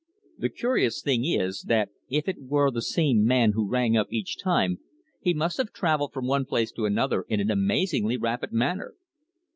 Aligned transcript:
"The 0.39 0.49
curious 0.49 1.03
thing 1.03 1.23
is, 1.25 1.61
that 1.67 1.89
if 2.09 2.27
it 2.27 2.41
were 2.41 2.71
the 2.71 2.81
same 2.81 3.23
man 3.23 3.51
who 3.51 3.69
rang 3.69 3.95
up 3.95 4.11
each 4.11 4.35
time 4.41 4.79
he 5.19 5.31
must 5.31 5.57
have 5.57 5.71
travelled 5.71 6.11
from 6.11 6.25
one 6.25 6.45
place 6.45 6.71
to 6.71 6.87
another 6.87 7.21
in 7.29 7.39
an 7.39 7.51
amazingly 7.51 8.17
rapid 8.17 8.51
manner." 8.51 8.95